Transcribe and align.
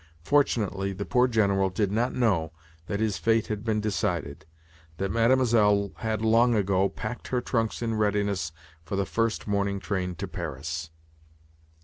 Fortunately, 0.23 0.93
the 0.93 1.05
poor 1.05 1.27
General 1.27 1.69
did 1.69 1.91
not 1.91 2.11
know 2.11 2.51
that 2.87 2.99
his 2.99 3.19
fate 3.19 3.45
had 3.45 3.63
been 3.63 3.79
decided—that 3.79 5.11
Mlle. 5.11 5.91
had 5.97 6.23
long 6.23 6.55
ago 6.55 6.89
packed 6.89 7.27
her 7.27 7.39
trunks 7.39 7.83
in 7.83 7.93
readiness 7.93 8.51
for 8.83 8.95
the 8.95 9.05
first 9.05 9.45
morning 9.45 9.79
train 9.79 10.15
to 10.15 10.27
Paris! 10.27 10.89